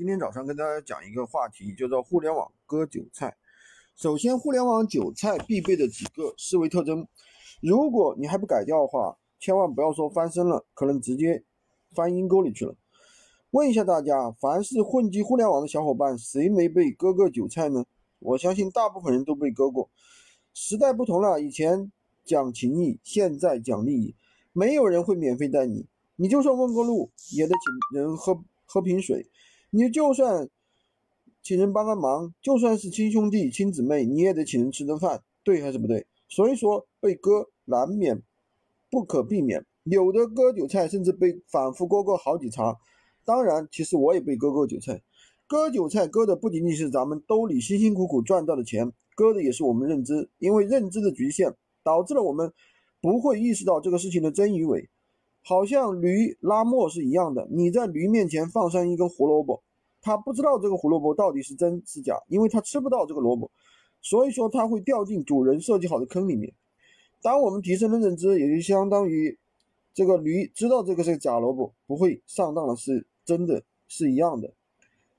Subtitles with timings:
[0.00, 3.36] 今天早上跟大家讲一个话题，叫做互联网割韭菜。
[3.94, 7.06] 首先，互联网韭菜必备的几个思维特征，
[7.60, 11.44] 如果你还不改掉的话，千万不要说翻身了，可能直接
[11.94, 12.74] 翻阴沟里去了。
[13.50, 17.84] 问一下大家，凡是混迹互联网的小伙伴，谁没被割过韭菜呢？
[18.20, 19.90] 我相信大部分人都被割过。
[20.54, 21.92] 时代不同了，以前
[22.24, 24.14] 讲情义，现在讲利益，
[24.54, 25.84] 没有人会免费带你，
[26.16, 27.54] 你就算问过路，也得
[27.92, 28.42] 请人喝。
[28.72, 29.28] 喝瓶水，
[29.70, 30.48] 你就算
[31.42, 36.06] 请人帮个忙，就算是亲兄弟亲姊妹，你也得请人吃顿饭，对还是不对？
[36.28, 38.20] 所以说被割难免
[38.90, 42.76] 不可避免，有的割韭菜甚至被反复割过好几茬。
[43.24, 45.02] 当然，其实我也被割过韭菜，
[45.46, 52.52] 割韭菜割的不仅仅是咱们兜里辛辛苦苦赚到的钱，割的也是我们认知，因为认知的局限导致了我们
[53.00, 54.88] 不会意识到这个事情的真与伪。
[55.42, 59.62] 好像驴拉磨是一样的，你在驴面前放上一根胡萝卜，
[60.02, 63.50] 它不知道这个胡萝卜到底是真是假，因为它吃不到这个萝卜，
[64.02, 66.52] 所以说它会掉进主人设计好的坑里面。
[67.22, 69.36] 当我们提升了认知，也就相当于
[69.94, 74.52] 这个驴知道这个是假萝卜，不会上当了，是真的是一样的。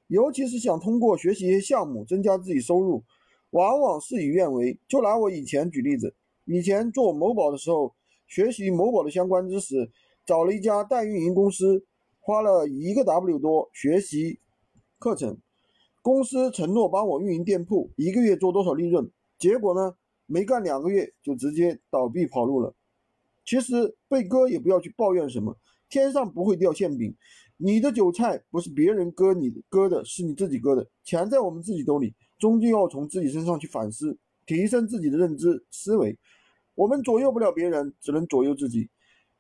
[0.07, 3.03] 尤其是想通过学习一些项目增加自己收入，
[3.49, 4.77] 往往事与愿违。
[4.87, 6.13] 就拿我以前举例子，
[6.45, 7.93] 以前做某宝的时候，
[8.27, 9.89] 学习某宝的相关知识。
[10.25, 11.83] 找了一家代运营公司，
[12.19, 14.39] 花了一个 W 多学习
[14.99, 15.37] 课程，
[16.01, 19.09] 公司承诺帮我运营店铺，一个月做多少利润？
[19.39, 19.95] 结果呢，
[20.27, 22.73] 没干两个月就直接倒闭跑路了。
[23.43, 25.57] 其实被割也不要去抱怨什么，
[25.89, 27.13] 天上不会掉馅饼，
[27.57, 30.87] 你的韭菜不是别人割你割的，是你自己割的。
[31.03, 36.15] 钱在我们自己兜里，终究要从自己身上去反思，提升自己的认知思维。
[36.75, 38.87] 我们左右不了别人，只能左右自己。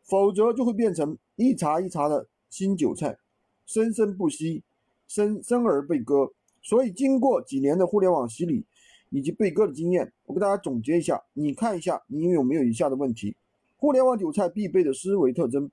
[0.03, 3.17] 否则就会变成一茬一茬的新韭菜，
[3.65, 4.63] 生生不息，
[5.07, 6.31] 生生而被割。
[6.61, 8.65] 所以经过几年的互联网洗礼
[9.09, 13.35] 以及被割的经验，我给大家总结一下，你看一下你有没有以下的问题：
[13.77, 15.69] 互联网韭菜必备的思维特征。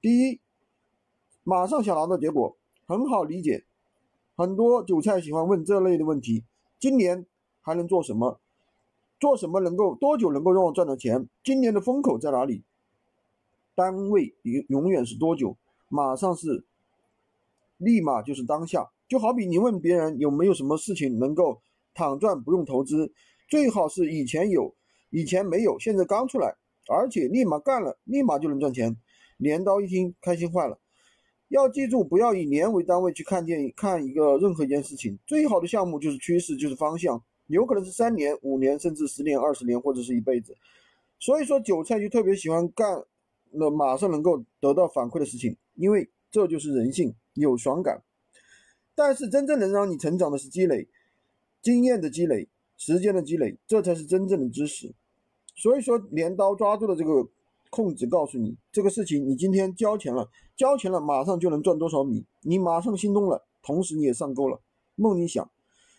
[0.00, 0.40] 第一，
[1.42, 2.56] 马上想拿到结果，
[2.86, 3.64] 很好理解。
[4.36, 6.44] 很多韭菜喜欢问这类的问题：
[6.78, 7.26] 今年
[7.60, 8.38] 还能做什么？
[9.18, 11.26] 做什么能够多久能够让我赚到钱？
[11.42, 12.62] 今年的风口在哪里？
[13.76, 15.56] 单位永永远是多久？
[15.88, 16.64] 马上是，
[17.76, 18.90] 立马就是当下。
[19.06, 21.60] 就好比你问别人有没有什么事情能够
[21.94, 23.12] 躺赚不用投资，
[23.48, 24.74] 最好是以前有，
[25.10, 26.56] 以前没有，现在刚出来，
[26.88, 28.96] 而且立马干了，立马就能赚钱。
[29.36, 30.76] 镰刀一听开心坏了。
[31.48, 35.16] 要记住，不要以年为单位去看电影，看一个任何一件事情。
[35.24, 40.56] 最好的项目就是趋势，就是方向，有可能是三年、五年，甚至十年、二十年，或者是一辈子。
[41.20, 43.04] 所以说，韭菜就特别喜欢干。
[43.50, 48.02] 那马上能够得到反馈的事情，因为这就是人性，有爽感。
[48.94, 50.88] 但是真正能让你成长的是积累，
[51.60, 54.94] 经验的积累，时间的积累，这才是真正的知识。
[55.54, 57.28] 所以说，镰刀抓住了这个
[57.70, 64.60] 控制，告诉你这个事情，你今天交钱了，交钱了，马上就能赚多少米，你马上心动了，同时你也上钩了。
[64.94, 65.50] 梦里想，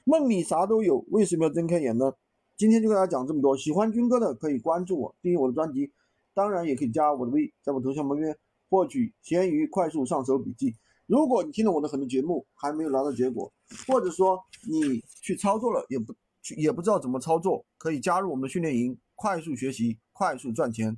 [0.03, 2.13] 梦里啥都有，为什么要睁开眼呢？
[2.55, 5.91] 今天就跟大家讲这么多，喜欢军哥的可以关注我，订阅我的专辑。
[6.37, 8.37] 当然也可以加我的微，在我头像旁边
[8.69, 10.71] 获取闲鱼快速上手笔记。
[11.07, 13.51] 如果你听了我的很多节目还没有拿到结果，
[13.87, 14.39] 或者说
[14.69, 20.95] 你去操作了也不去也不知道怎么操作，可以加入我们的训练营，快速学习，快速赚钱。